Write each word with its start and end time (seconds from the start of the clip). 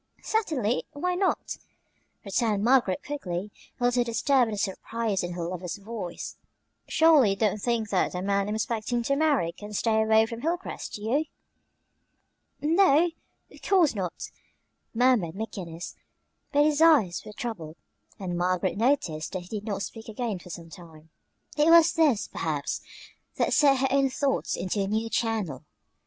"Certainly; 0.23 0.85
why 0.93 1.13
not?" 1.13 1.57
returned 2.25 2.63
Margaret 2.63 3.03
quickly, 3.05 3.51
a 3.79 3.83
little 3.83 4.03
disturbed 4.03 4.47
at 4.47 4.53
the 4.55 4.57
surprise 4.57 5.21
in 5.21 5.33
her 5.33 5.47
lover's 5.47 5.77
voice. 5.77 6.37
"Surely 6.87 7.29
you 7.29 7.35
don't 7.35 7.59
think 7.61 7.91
that 7.91 8.11
the 8.13 8.23
man 8.23 8.49
I'm 8.49 8.55
expecting 8.55 9.03
to 9.03 9.15
marry 9.15 9.51
can 9.51 9.73
stay 9.73 10.01
away 10.01 10.25
from 10.25 10.41
Hilcrest; 10.41 10.93
do 10.93 11.03
you?" 11.03 11.25
"N 12.63 12.75
no, 12.77 13.11
of 13.51 13.61
course 13.61 13.93
not," 13.93 14.31
murmured 14.91 15.35
McGinnis; 15.35 15.93
but 16.51 16.65
his 16.65 16.81
eyes 16.81 17.21
were 17.23 17.31
troubled, 17.33 17.75
and 18.17 18.35
Margaret 18.35 18.77
noticed 18.77 19.33
that 19.33 19.41
he 19.43 19.47
did 19.59 19.65
not 19.65 19.83
speak 19.83 20.07
again 20.09 20.39
for 20.39 20.49
some 20.49 20.71
time. 20.71 21.11
It 21.59 21.69
was 21.69 21.93
this, 21.93 22.27
perhaps, 22.27 22.81
that 23.35 23.53
set 23.53 23.77
her 23.77 23.87
own 23.91 24.09
thoughts 24.09 24.57
into 24.57 24.79
a 24.81 24.87
new 24.87 25.11
channel. 25.11 25.63